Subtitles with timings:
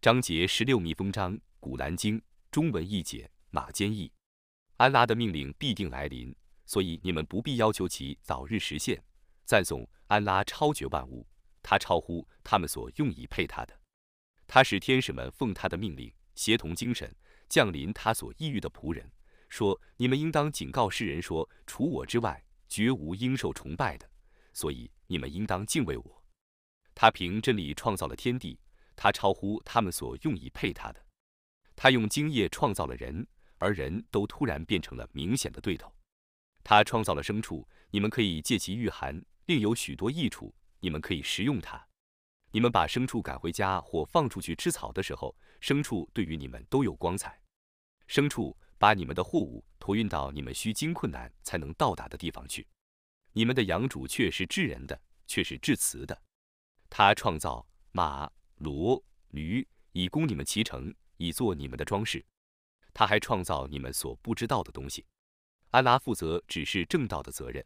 [0.00, 2.18] 章节十六密封章，古兰经
[2.50, 4.10] 中文译解，马坚译。
[4.78, 6.34] 安拉的命令必定来临，
[6.64, 8.98] 所以你们不必要求其早日实现。
[9.44, 11.28] 赞颂安拉超绝万物，
[11.62, 13.78] 他超乎他们所用以配他的。
[14.46, 17.14] 他使天使们奉他的命令，协同精神，
[17.50, 19.06] 降临他所抑郁的仆人，
[19.50, 24.10] 说：你们应当警告世人说，除我之外，绝无应受崇拜的，
[24.54, 26.24] 所以你们应当敬畏我。
[26.94, 28.58] 他凭真理创造了天地。
[29.02, 31.02] 他超乎他们所用以配他的，
[31.74, 35.90] 他用精液创造了人，而人都突然变成了明显的对头。
[36.62, 41.82] 他创造了牲畜，你们可以借其御寒，另有许多益处，你们可以食用它。
[42.50, 47.40] 你们把牲畜赶回家或放出去吃草的时候，牲畜对于你们都有光彩。
[48.06, 52.68] 牲畜把你们的货物驮运到你们需经困难才能到达的地方去。
[53.32, 56.20] 你们的养主却是治人的，却是治词的。
[56.90, 58.30] 他创造马。
[58.60, 62.22] 骡驴以供你们骑乘，以做你们的装饰。
[62.92, 65.06] 他还创造你们所不知道的东西。
[65.70, 67.64] 安拉负责指示正道的责任。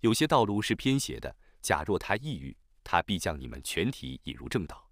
[0.00, 4.90] 有些道路是偏斜的，假若他抑郁，他必将你们全体引入正道。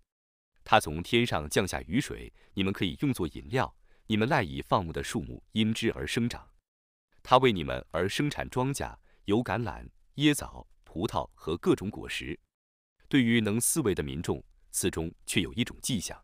[0.64, 3.74] 他从天上降下雨水，你们可以用作饮料。
[4.08, 6.46] 你们赖以放牧的树木因之而生长。
[7.22, 12.38] 他为你们而生产庄稼，有橄榄、椰枣、葡萄和各种果实。
[13.08, 14.44] 对于能思维的民众。
[14.72, 16.20] 此中却有一种迹象，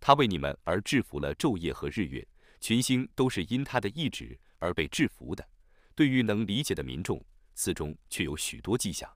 [0.00, 2.26] 他为你们而制服了昼夜和日月，
[2.60, 5.48] 群星都是因他的意志而被制服的。
[5.94, 9.10] 对于能理解的民众，此中却有许多迹象。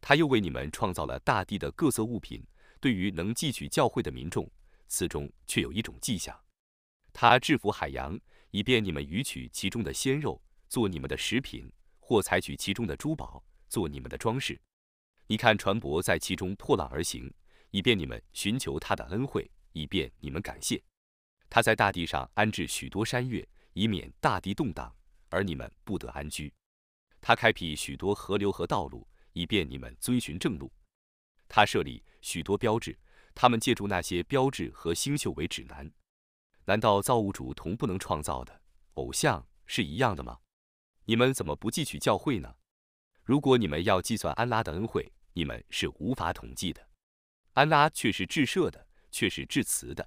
[0.00, 2.46] 他又为你们创造了大地的各色物品，
[2.80, 4.48] 对于能汲取教诲的民众，
[4.86, 6.38] 此中却有一种迹象。
[7.12, 8.18] 他制服海洋，
[8.50, 14.60] 以便你们鱼取其中的鲜肉做你们的食品，或采取其中的珠宝做你们的装饰。
[15.26, 17.32] 你看船舶在其中破浪而行。
[17.76, 20.82] 以便你们寻求他的恩惠，以便你们感谢
[21.50, 24.90] 他在大地上安置许多山岳，以免大地动荡
[25.28, 26.50] 而你们不得安居。
[27.20, 30.72] 他开辟许多河流和道路，以便你们遵循正路。
[31.48, 32.98] 他设立许多标志，
[33.34, 35.92] 他们借助那些标志和星宿为指南。
[36.64, 38.58] 难道造物主同不能创造的
[38.94, 40.38] 偶像是一样的吗？
[41.04, 42.54] 你们怎么不汲取教诲呢？
[43.22, 46.88] 如果你们要计算安拉的恩惠，你们是无法统计的。
[47.56, 50.06] 安拉却是至赦的，却是至慈的。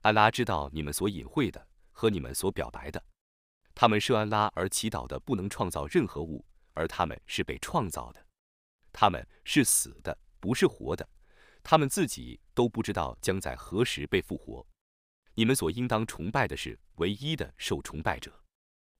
[0.00, 3.04] 安拉知道你们所隐晦的和你们所表白的。
[3.74, 6.42] 他们设安拉而祈祷的不能创造任何物，
[6.72, 8.26] 而他们是被创造的。
[8.94, 11.06] 他们是死的，不是活的。
[11.62, 14.66] 他们自己都不知道将在何时被复活。
[15.34, 18.32] 你们所应当崇拜的是唯一的受崇拜者。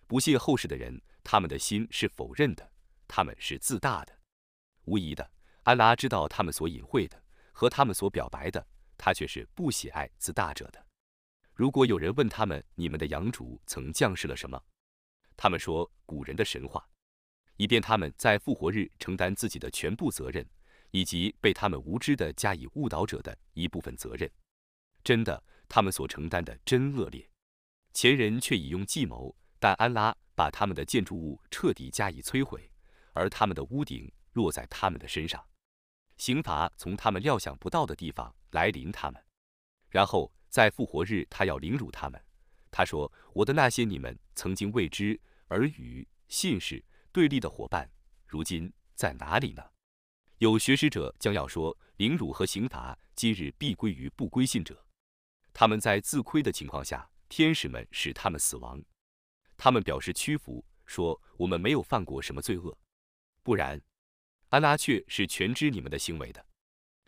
[0.06, 2.70] 不信后世的人，他们的心是否认的，
[3.08, 4.14] 他们是自大的。
[4.84, 5.30] 无疑的，
[5.62, 7.22] 安拉知道他们所隐晦的。
[7.60, 8.66] 和他们所表白的，
[8.97, 10.82] 他却是不喜爱自大者的。
[11.53, 14.59] 如果有人问他们：“你们的养主曾降世了什么？”
[15.37, 16.88] 他们说：“古人的神话，
[17.59, 20.48] 以便他们在复活日承担自己的全部责任，
[20.91, 24.31] 以及被他们无知的加以误导者的一部分责任。
[25.04, 27.28] 真的，他们所承担的真恶劣。
[27.92, 32.72] 前人却已用计谋，但安拉把他们的建筑物彻底加以摧毁，
[33.12, 35.44] 而他们的屋顶落在他们的身上。”
[36.20, 39.25] 刑罚从他们料想不到的地方来临他们，
[39.88, 42.22] 然后在复活日，他要凌辱他们。
[42.70, 47.91] 他说：“我的那些你们曾经未知而与信士对立的伙伴，
[48.26, 49.64] 如今在哪里呢？”
[50.36, 54.84] 有学识者将要说：“凌辱和刑罚今日必归于不归信者。
[55.54, 58.78] 他们在自亏的情况下，天使们使他们死亡。
[59.56, 62.76] 他们表示屈服，说：我们没有犯过什么罪恶，
[63.42, 63.80] 不然。”
[64.50, 66.44] 安拉却是全知你们的行为的，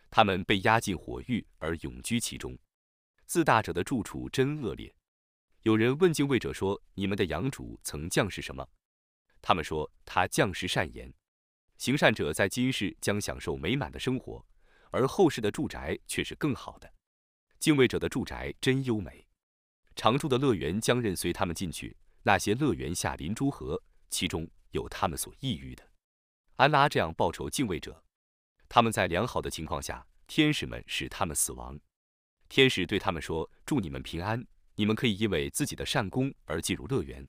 [0.09, 2.57] 他们被压进火狱而永居其中，
[3.25, 4.93] 自大者的住处真恶劣。
[5.63, 8.67] 有人问敬畏者说：“你们的养主曾降世什么？”
[9.41, 11.13] 他们说：“他降世善言。
[11.77, 14.45] 行善者在今世将享受美满的生活，
[14.91, 16.93] 而后世的住宅却是更好的。
[17.59, 19.25] 敬畏者的住宅真优美，
[19.97, 21.97] 常住的乐园将任随他们进去。
[22.23, 25.83] 那些乐园下临诸河，其中有他们所抑郁的。”
[26.57, 28.03] 安拉这样报仇敬畏者，
[28.69, 31.79] 他们在良好的情况下，天使们使他们死亡。
[32.47, 34.45] 天使对他们说：“祝你们平安，
[34.75, 37.27] 你们可以因为自己的善功而进入乐园。”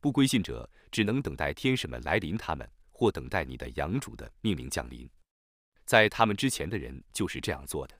[0.00, 5.08] 不归信者只能等待天使们来临他们，或等待你的养主的命令降临。
[5.84, 7.94] 在他们之前的人就是这样做的。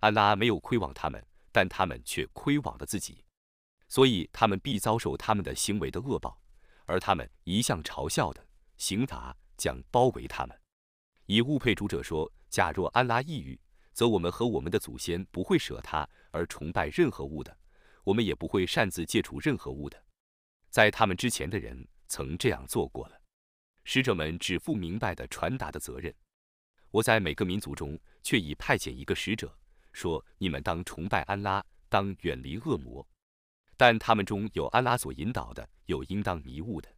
[0.00, 3.24] 安拉没有亏枉他们，但他们却亏枉了自己，
[3.88, 6.38] 所以他们必遭受他们的行为的恶报，
[6.84, 8.46] 而他们一向嘲笑的
[8.76, 9.34] 刑罚。
[9.60, 10.58] 将包围他们。
[11.26, 13.60] 以物配主者说：“假若安拉抑郁，
[13.92, 17.56] 则我们和我们的祖先不会舍他，而崇拜任何物的，
[18.02, 20.02] 我们也不会擅自戒除任何物的。
[20.70, 23.20] 在他们之前的人曾这样做过了。
[23.84, 26.14] 使者们只负明白的传达的责任。
[26.90, 29.52] 我在每个民族中却已派遣一个使者，
[29.92, 33.06] 说你们当崇拜安拉，当远离恶魔。
[33.76, 36.88] 但他们中有安拉所引导的，有应当迷雾的。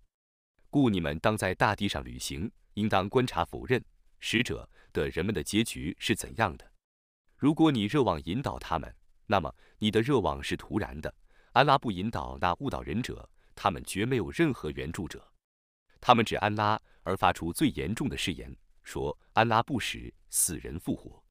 [0.72, 3.84] 故你们当在大地上旅行，应当观察否认
[4.20, 6.72] 使者的人们的结局是怎样的。
[7.36, 8.96] 如果你热望引导他们，
[9.26, 11.14] 那么你的热望是徒然的。
[11.52, 15.30] 安拉不引导那误导人者，他们绝没有任何援助者。
[16.00, 21.22] 他们指安拉而发出最严重的誓言，说安拉不使死人复活，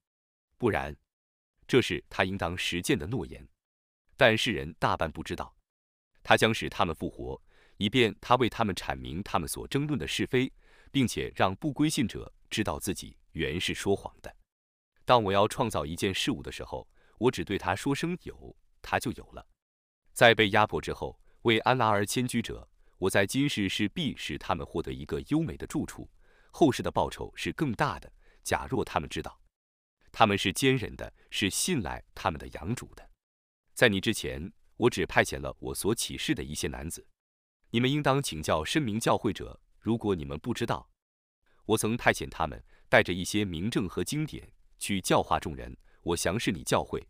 [0.59, 0.95] 不然，
[1.65, 3.43] 这是他应当实践的诺言。
[4.15, 5.55] 但世人大半不知道，
[6.21, 7.41] 他将使他们复活，
[7.81, 10.53] 以便他为他们阐明他们所争论的是非，
[10.91, 14.31] 并且让不归信者知道自己原是说谎的。
[15.03, 16.87] 当我要创造一件事物的时候，
[17.17, 19.43] 我只对他说声有，他就有了。
[20.13, 22.69] 在被压迫之后，为安拉而迁居者。
[22.99, 26.07] 我在今世是必使他们获得一个优美的住处，
[26.51, 28.13] 后世的报酬是更大的。
[28.43, 29.41] 假若他们知道，
[30.11, 33.09] 他们是坚忍的，是信赖他们的养主的。
[33.73, 37.03] 在你之前，我只派遣了我所启示的一些男子，
[37.71, 39.59] 你们应当请教深明教会者。
[39.79, 40.87] 如果你们不知道，
[41.65, 45.75] 我曾派遣他们带着一些名证和经典去教化众人。
[46.03, 47.01] 我详示你教会，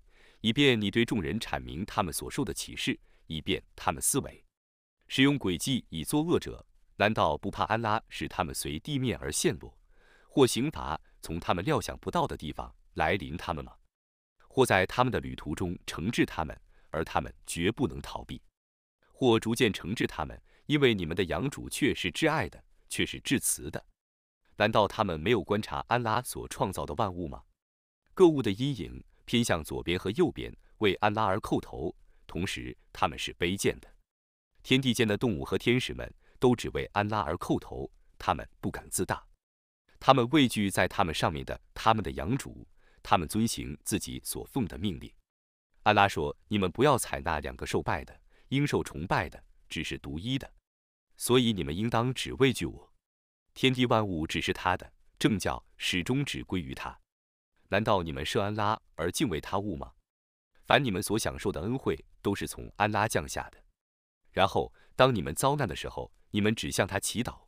[0.41, 4.43] 以便你对众人阐明他们所受的启示，以便他们思维。
[5.07, 6.65] 使用诡计以作恶者，
[6.97, 9.75] 难道不怕安拉使他们随地面而陷落，
[10.29, 13.73] 或刑罚从他们料想不到的地方来临他们吗？
[14.47, 16.55] 或在他们的旅途中惩治他们，
[16.91, 18.37] 而他们绝不能逃避；
[19.11, 20.41] 或逐渐惩治他们，
[20.71, 23.85] 因为你们的养主却是挚爱的，却是至慈的。
[24.55, 27.43] 难道他们没有观察安拉所创造的万物吗？
[28.13, 31.93] 各物的阴影偏向左边和右边，为安拉而叩头，
[32.25, 33.93] 同时他们是卑贱的。
[34.63, 36.09] 天地间的动物和天使们
[36.39, 39.21] 都只为安拉而叩头，他们不敢自大，
[39.99, 42.65] 他们畏惧在他们上面的他们的养主，
[43.03, 45.11] 他们遵行自己所奉的命令。
[45.83, 48.17] 安拉说：“你们不要采纳两个受拜的，
[48.47, 50.49] 应受崇拜的只是独一的，
[51.21, 52.91] 所以你们应当只畏惧我。
[53.53, 56.99] 天地万物只是他的，正教始终只归于他。
[57.69, 59.93] 难道你们设安拉而敬畏他物吗？
[60.65, 63.63] 凡你们所享受的恩惠，都是从安拉降下的。”
[64.33, 67.39] 然后，当你们遭难的时候，你们只向他祈祷；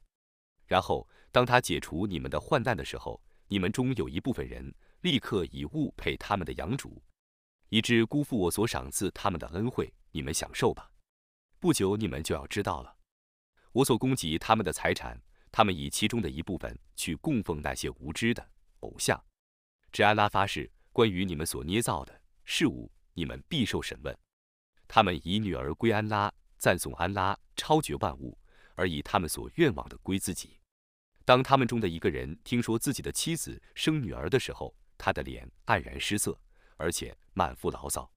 [0.68, 4.72] 然后，当他解除你们的患难的时候，你们中有一部分人
[5.02, 7.02] 立刻以物配他们的养主，
[7.70, 9.92] 以致辜负我所赏赐他们的恩惠。
[10.12, 10.92] 你们享受吧，
[11.58, 12.98] 不久你们就要知道了。
[13.74, 15.22] 我所供给他们的财产，
[15.52, 18.50] 他们以其中的一部分去供奉那些无知的
[18.80, 19.22] 偶像。
[19.92, 24.18] 只安拉发誓，关于你们所捏造的事物，你们必受审问。
[24.88, 26.34] 他们以女儿归安拉。
[26.60, 28.38] 赞颂安拉超绝万物，
[28.76, 30.62] 而以他们所愿望的归自己。
[31.26, 36.40] 当他们中的一个人听说自己的妻子生女儿的时候，他的脸黯然失色，
[36.78, 38.10] 而且满腹牢骚。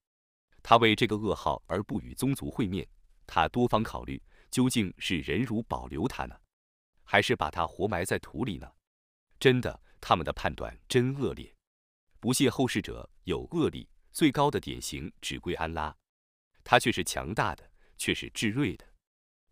[0.63, 2.87] 他为这个噩耗而不与宗族会面。
[3.25, 6.35] 他多方考虑，究竟是忍辱保留他呢，
[7.03, 8.71] 还是把他活埋在土里呢？
[9.39, 11.53] 真的，他们的判断真恶劣。
[12.19, 15.95] 不信后世者有恶力，最高的典型只归安拉，
[16.63, 17.69] 他却是强大的。
[17.99, 18.85] 却是至锐的。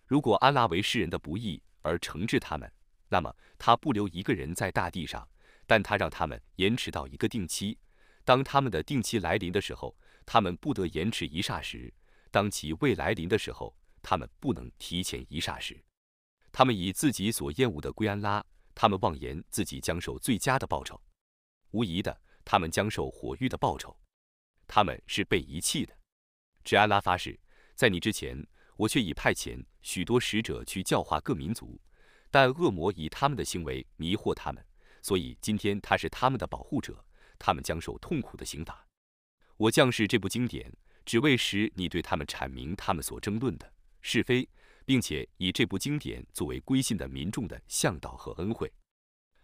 [0.06, 2.72] 如果安拉为世人的不义而惩治他们，
[3.10, 5.28] 那么他不留一个人在大地上，
[5.66, 7.80] 但他让他们延迟到一个定期。
[8.24, 11.92] 当他们的定期来临的时候，他们不得延迟一霎时；
[12.30, 13.76] 当其未来临的时候，
[14.08, 15.84] 他们不能提前一霎时。
[16.52, 18.46] 他们以自己所厌恶的归安拉，
[18.76, 21.02] 他们妄言自己将受最佳的报酬。
[21.72, 23.98] 无疑的，他们将受火狱的报酬。
[24.68, 25.98] 他们是被遗弃的。
[26.64, 27.40] 只安拉发誓。
[27.74, 28.46] 在你之前，
[28.78, 31.82] 我却已派遣许多使者去教化各民族，
[32.30, 34.64] 但恶魔以他们的行为迷惑他们，
[35.02, 37.04] 所以今天他是他们的保护者，
[37.40, 38.88] 他们将受痛苦的刑罚。
[39.58, 40.72] 我降示这部经典，
[41.06, 43.74] 只为使你对他们阐明他们所争论的
[44.08, 44.48] 是非，
[44.86, 48.72] 并且以这部经典作为归信的民众的向导和恩惠。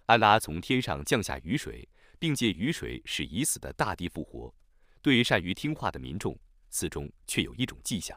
[0.06, 1.90] 安拉从天上降下雨水，
[2.20, 4.54] 并借雨水使已死的大地复活，
[5.02, 6.38] 对于善于听话的民众。
[6.70, 8.16] 此中却有一种迹象，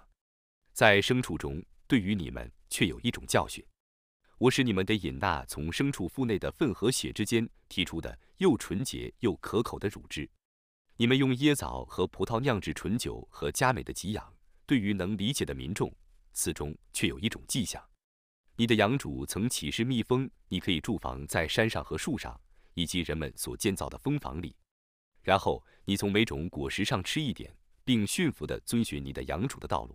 [0.74, 3.64] 在牲畜中，对于你们却有一种教训。
[4.36, 10.28] 我使你们得饮纳从牲畜腹内的粪和血之间提出的又纯洁又可口的乳汁。
[10.98, 14.30] 你们用椰枣和葡萄酿制醇酒和佳美的给养。
[14.66, 15.94] 对于能理解的民众，
[16.34, 17.82] 此中却有一种迹象。
[18.56, 22.38] 你的养主曾启示蜜蜂，你可以驻防在山上和树上，
[22.74, 24.54] 以及人们所建造的蜂房里。
[25.22, 27.56] 然后你从每种果实上吃一点。
[27.86, 29.94] 并驯服地遵循你的养主的道路。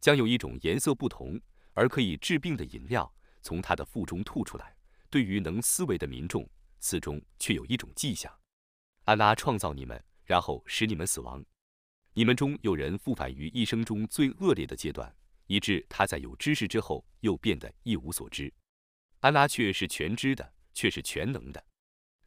[0.00, 1.36] 将有一种颜色不同
[1.72, 4.72] 而可以治病的饮料从他的腹中吐出来。
[5.10, 6.48] 对于能思维的民众，
[6.78, 8.32] 此中却有一种迹象：
[9.04, 11.44] 安拉创造你们，然后使你们死亡。
[12.12, 15.12] 你们中有人复返于一生中最恶劣的阶段，
[15.48, 18.50] 以致他在有知识之后又变得一无所知。
[19.18, 21.62] 安拉却是全知的，却是全能的。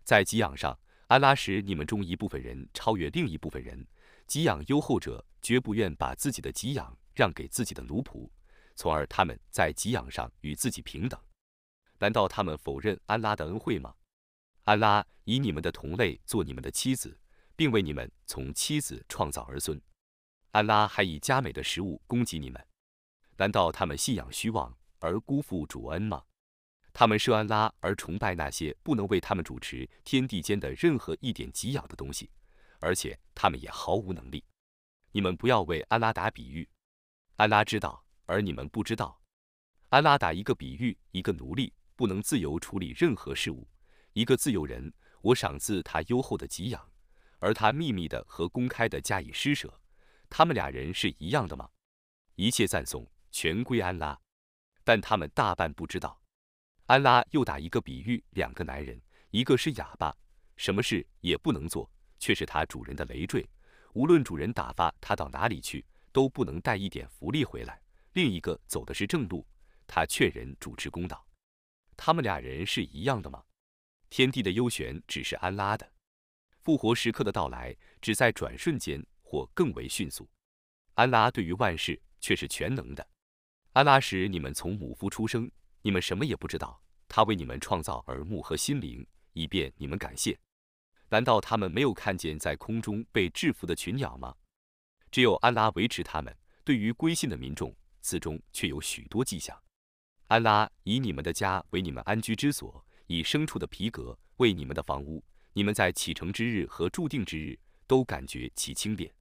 [0.04, 3.88] 在给养上，安拉使你们中一部分人超越另一部分人。
[4.28, 8.30] 给养优厚者绝不愿把自己的给养让给自己的奴仆，
[8.76, 11.20] 从而他们在给养上与自己平等。
[12.00, 13.94] 难道他们否认安拉的恩惠吗？
[14.64, 17.20] 安拉以你们的同类做你们的妻子，
[17.56, 19.80] 并为你们从妻子创造儿孙。
[20.52, 22.66] 安拉还以佳美的食物供给你们。
[23.42, 26.22] 难道他们信仰虚妄而辜负主恩吗？
[26.94, 32.30] 他们设安拉而崇拜那些不能为他们主持天地间的任何一点给养的东西，
[32.80, 34.46] 而且他们也毫无能力。
[35.12, 36.70] 你们不要为安拉打比喻，
[37.38, 39.20] 安拉知道，而你们不知道。
[39.90, 43.68] 安拉打一个比喻：一个奴隶不能自由处理任何事物；
[44.14, 44.94] 一个自由人，
[45.24, 46.92] 我赏赐他优厚的给养，
[47.40, 49.82] 而他秘密的和公开的加以施舍。
[50.30, 51.68] 他们俩人是一样的吗？
[52.36, 54.20] 一切赞颂全归安拉，
[54.84, 56.22] 但他们大半不知道。
[56.88, 60.16] 安拉又打一个比喻：两个男人，一个是哑巴，
[60.58, 63.48] 什么事也不能做，却是他主人的累赘，
[63.94, 67.76] 无论主人打发他到哪里去，都不能带一点福利回来；
[68.14, 69.48] 另一个走的是正路，
[69.88, 71.26] 他劝人主持公道。
[71.96, 73.44] 他们俩人是一样的吗？
[74.10, 75.90] 天地的优选只是安拉的，
[76.64, 80.30] 复活时刻的到来只在转瞬间或更为迅速。
[80.96, 83.08] 安拉对于万事却是全能的。
[83.74, 85.50] 安拉使你们从母腹出生。
[85.82, 90.38] 你们什么也不知道，他为你们创造耳目和心灵，以便你们感谢。
[91.08, 94.36] 难道他们没有看见在空中被制服的群鸟吗？
[95.10, 96.36] 只有安拉维持他们。
[96.64, 99.58] 对于归信的民众，此中却有许多迹象。
[100.28, 105.24] 安拉以你们的家为你们安居之所，以牲畜的皮革为你们的房屋。
[105.54, 109.12] 你们在启程之日和注定之日都感觉其轻便。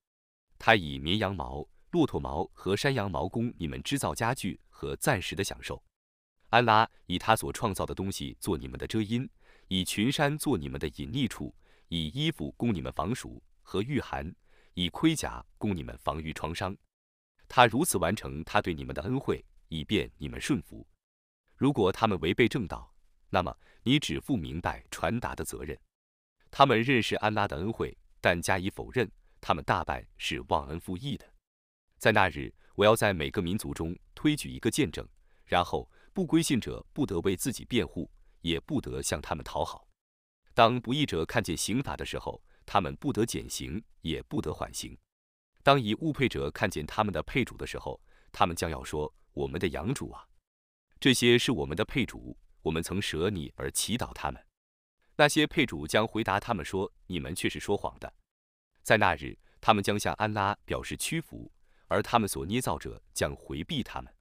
[0.59, 5.83] 他以绵羊毛、骆驼毛和山羊毛供你们织造家具和暂时的享受。
[6.51, 9.29] 安拉以他所创造的东西做你们的遮阴，
[9.69, 11.55] 以群山做你们的隐匿处，
[11.89, 14.35] 以衣服供你们防暑和御寒，
[14.75, 16.77] 以盔甲供你们防御创伤。
[17.47, 20.87] 他如此完成他对你们的恩惠，以便你们顺服。
[21.57, 22.93] 如果他们违背正道，
[23.29, 25.79] 那么你只负明白传达的责任。
[26.51, 29.09] 他们认识安拉的恩惠，但加以否认，
[29.41, 31.30] 他们大半是忘恩负义的。
[32.01, 35.07] 在那日，我要在每个民族中推举一个见证，
[35.45, 35.89] 然后。
[36.13, 39.87] 不归信者不得为自己辩护，也不得向他们讨好。
[40.55, 44.99] 当不义者看见刑法的时候，他们不得减刑，也不得缓刑。
[45.63, 48.03] 当以物配者看见他们的配主的时候，
[48.33, 50.27] 他们将要说：“我们的养主啊，
[50.99, 54.45] 这些是我们的配主，我们曾舍你而祈祷他们。”
[55.15, 58.13] 那些配主将回答他们说：“你们却是说谎的。”
[58.83, 61.53] 在那日，他们将向安拉表示屈服，
[61.91, 64.15] 而他们所捏造者将回避他们。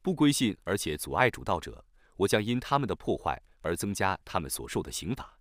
[0.00, 1.84] 不归信而且阻碍主道者，
[2.16, 5.36] 我将因他们的破坏而增加他们所受的刑罚。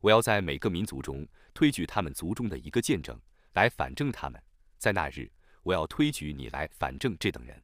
[0.00, 3.18] 我要在每个民族中推举他们族中的一个见证
[3.54, 4.42] 来反正他们。
[4.76, 5.30] 在那日，
[5.62, 7.62] 我要推举你来反正这等人。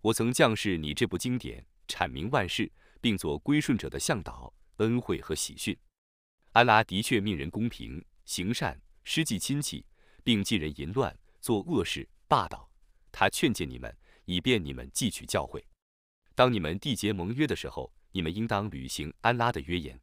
[0.00, 5.76] 我曾降示你这部经典，阐明万事，并做归顺者的向导、恩惠和喜讯。
[6.52, 9.84] 安拉的确命人公平、行善、施济亲戚，
[10.24, 12.70] 并禁人淫乱、做恶事、霸道。
[13.10, 13.94] 他劝诫你们。
[14.24, 15.60] 以便你们汲取教诲。
[16.36, 20.00] 当你们缔结盟约的时候，你们应当履行安拉的约言。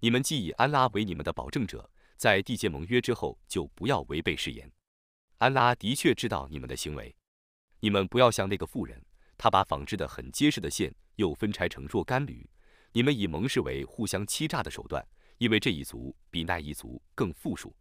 [0.00, 4.68] 你们既以安拉为你们的保证者，在缔结盟约之后，就不要违背誓言。
[5.38, 7.14] 安拉的确知道你们的行为。
[7.78, 9.00] 你们不要像那个妇人，
[9.38, 12.44] 她把纺织的很结实的线又分拆成若干缕。
[12.90, 15.06] 你们以盟誓为互相欺诈的手段，
[15.38, 17.72] 因为这一族比那一族更富庶。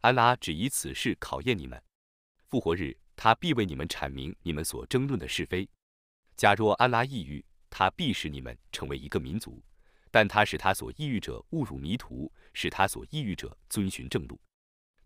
[0.00, 1.80] 安拉只以此事考验你们。
[2.50, 2.98] 复活日。
[3.16, 5.68] 他必为你们阐明你们所争论的是非。
[6.36, 9.62] 假若安拉抑郁，他必使你们成为一个民族；
[10.10, 14.40] 但他使他所抑郁者误入迷途，使他所抑郁者遵循正路。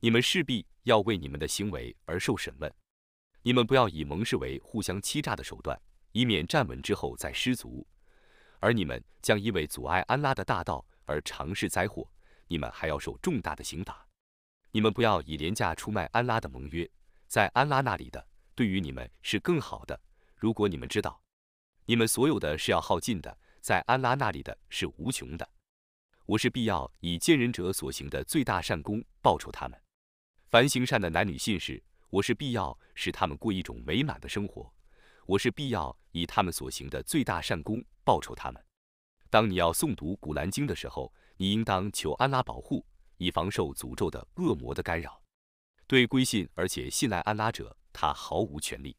[0.00, 2.72] 你们势必要为你们的行为而受审问。
[3.42, 5.80] 你们不要以蒙氏为互相欺诈的手段，
[6.12, 7.86] 以免站稳之后再失足。
[8.60, 12.10] 而你们将因为阻碍安拉的大道而尝试灾祸，
[12.48, 14.06] 你们还要受重大的刑罚。
[14.70, 16.88] 你们不要以廉价出卖安拉的盟约。
[17.28, 20.00] 在安拉那里的，对于你们是更好的。
[20.34, 21.20] 如果你们知道，
[21.84, 25.46] 你们所有的是要耗尽的，在安拉那里的是无穷的。
[26.24, 29.78] 我是必要以奸人者所行的最大善功报酬他们。
[30.48, 34.72] 凡行善的男女信士，我是必要使他们过一种美满的生活，
[35.26, 38.64] 我是必要以他们所行的最大善功报酬他们。
[39.28, 42.86] 当你要诵读古兰经的时候，你应当求安拉保护，
[43.18, 45.20] 以防受诅咒的恶魔的干扰。
[45.88, 48.94] 对归信而且信赖安拉者，他毫无权利，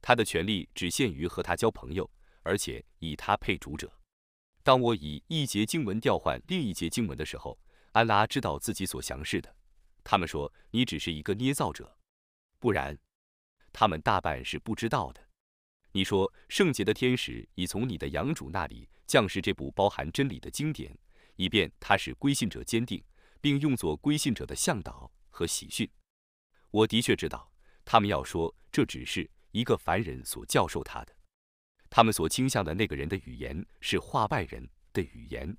[0.00, 2.10] 他的权利只限于和他交朋友，
[2.42, 3.92] 而且以他配主者。
[4.62, 7.58] 当我以一节经文调换另一节经文的时候，
[7.92, 9.54] 安拉知道自己所详示的。
[10.02, 11.98] 他们说你只是一个捏造者，
[12.58, 12.98] 不然，
[13.70, 15.20] 他们大半是不知道的。
[15.92, 20.98] 你说圣洁的天使已从你的养主那里降世这部包含真理的经典，
[21.36, 23.04] 以便他使归信者坚定，
[23.42, 25.86] 并用作归信者的向导和喜讯。
[26.74, 27.52] 我的确知道，
[27.84, 31.14] 他们要说这只是一个凡人所教授他的，
[31.88, 35.56] 他们所倾向的那个人的语言是画外人的语言，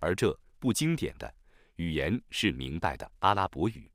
[0.00, 1.32] 而这不经典的
[1.76, 3.88] 语言是明白的阿拉伯语。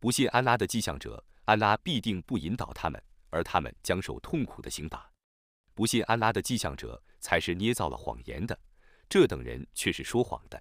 [0.00, 5.08] 不信安拉的迹象者，安拉必定不引导他们，而他们将受痛苦的刑罚。
[5.74, 8.58] 不信安拉的迹象者才是捏造了谎言的，
[9.08, 10.60] 这等人却是说谎的。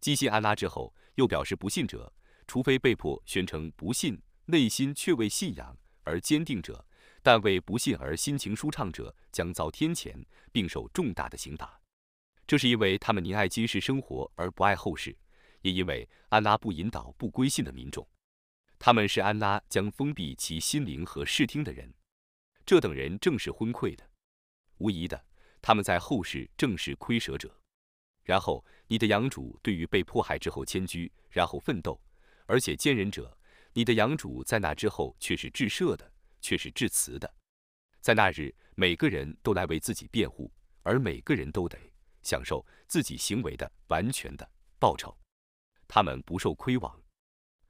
[0.00, 2.14] 既信安拉之后，又表示不信者，
[2.46, 4.16] 除非被迫宣称不信，
[4.50, 6.86] 内心却为信仰而坚定者，
[7.22, 11.78] 但为不信而心情舒畅者，将遭天谴，并受重大的刑罚。
[12.46, 15.14] 这是因为他们宁爱今世生活而不爱后世，
[15.60, 18.08] 也因为安拉不引导不归信的民众。
[18.78, 21.92] 他们是安拉将封闭其心灵和视听的人，
[22.64, 24.10] 这等人正是昏聩的。
[24.78, 25.22] 无疑的，
[25.60, 27.54] 他们在后世正是亏舍者。
[28.24, 32.00] 然后，你的养主对于被迫害之后迁居，然后奋斗，
[32.46, 33.37] 而且坚忍者，
[33.78, 37.32] 你的养主在那之后却是致赦的，却是致慈的。
[38.00, 41.78] 在那日，每个人都来为自己辩护，而每个人都得
[42.20, 45.16] 享受自己行为的完全的报酬。
[45.86, 47.00] 他们不受亏枉。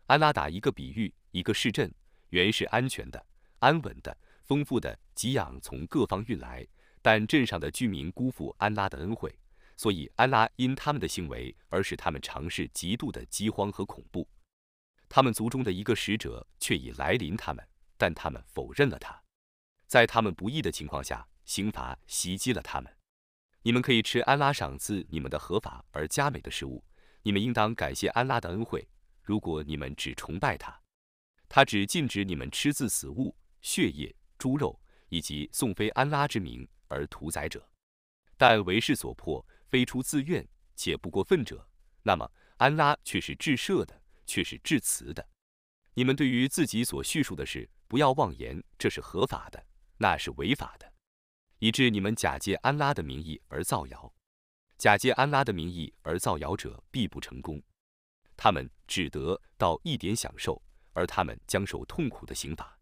[0.07, 1.95] 安拉打一个比喻，一个市镇
[2.31, 3.27] 原是安全的、
[3.59, 6.67] 安稳的、丰富的给养从各方运来。
[7.03, 9.39] 但镇上的居民辜负安拉的恩惠，
[9.77, 14.27] 所以安拉因他们的行为而使他们尝试极度的饥荒和恐怖。
[15.09, 17.67] 他们族中的一个使者却已来临他们，
[17.97, 19.23] 但他们否认了他。
[19.87, 22.93] 在他们不义的情况下，刑罚袭击了他们。
[23.63, 26.85] 你们可以吃安拉赏赐你们的合法而佳美的食物，
[27.23, 28.89] 你们应当感谢安拉的恩惠。
[29.23, 30.81] 如果你们只崇拜他，
[31.49, 36.69] 他只禁止你们吃自死物、血液、猪肉以及送非安拉之名。
[36.91, 37.69] 而屠宰者，
[38.39, 41.69] 但为势所迫，非出自愿且不过分者，
[42.03, 43.98] 那么安拉却是至赦的，
[44.29, 45.29] 却是致辞的。
[45.95, 50.93] 你们对于自己所叙述的事，不要妄言，这是合法的，那是违法的，
[51.59, 54.15] 以致你们假借安拉的名义而造谣。
[54.77, 57.61] 假借安拉的名义而造谣者必不成功，
[58.37, 60.63] 他们只得到一点享受，
[60.93, 62.79] 而他们将受痛苦的刑罚。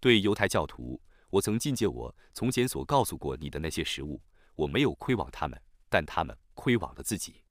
[0.00, 0.98] 对犹太教徒。
[1.28, 4.22] 我曾进戒我从前所告诉过你的那些食物，
[4.54, 7.42] 我没有亏枉他们，但他们亏枉了自己。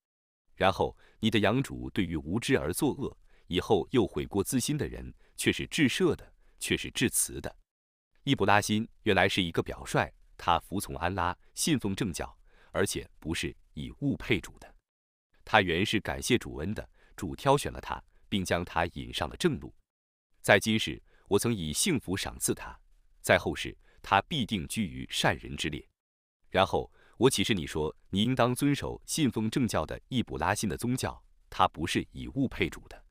[0.55, 3.15] 然后你的养主对于无知而作恶，
[3.47, 7.55] 以后又悔过自新的人，却是至赦的，却是至慈的。
[8.23, 12.35] 易卜拉欣原来是一个表率，他服从安拉，信奉正教，
[12.71, 14.75] 而且不是以物配主的。
[15.43, 19.71] 他原是感谢主恩的，主挑选了他，并将他引上了正路。
[20.41, 22.75] 在今世，我曾以幸福赏赐他。
[23.21, 25.87] 在后世，他必定居于善人之列。
[26.49, 33.04] 然后我启示你说，你应当遵守信奉正教的易卜拉欣的宗教，他不是以物配主的。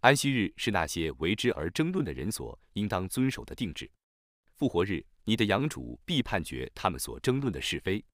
[0.00, 3.90] 安息日是那些为之而争论的人所应当遵守的定制。
[4.54, 8.04] 复活日，你的养主必判决他们所争论的是非。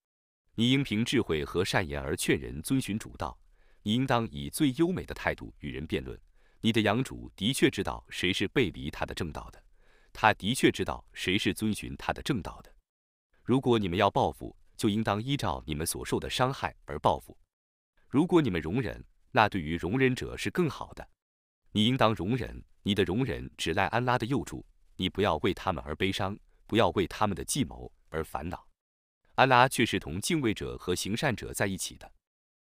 [0.55, 3.39] 你应凭智慧和善言而劝人遵循主道。
[3.83, 6.19] 你应当以最优美的态度与人辩论。
[6.61, 9.63] 你的养主的确知道谁是背离他的正道的。
[10.13, 12.73] 他的确知道谁是遵循他的正道的。
[13.43, 17.37] 如果你们要报复，就应当依照你们所受的伤害而报复。
[18.09, 21.09] 如果你们容忍，那对于容忍者是更好的。
[21.73, 24.65] 你应当容忍，你的容忍只赖安拉的佑助。
[24.97, 28.69] 你不要为他们而悲伤，不要为他们的计谋而烦恼。
[29.37, 32.13] 安拉却是同敬畏者和行善者在一起的。